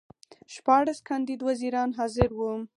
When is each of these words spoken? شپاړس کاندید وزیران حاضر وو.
شپاړس 0.53 0.99
کاندید 1.07 1.39
وزیران 1.49 1.89
حاضر 1.99 2.29
وو. 2.37 2.51